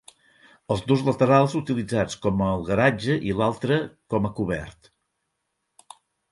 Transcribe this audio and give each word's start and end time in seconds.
Els 0.75 0.79
dos 0.91 1.03
laterals 1.09 1.53
utilitzats 1.59 2.17
com 2.25 2.41
el 2.47 2.65
garatge 2.71 3.19
i 3.33 3.37
l'altre 3.43 3.79
com 4.15 4.29
a 4.29 4.35
cobert. 4.41 4.93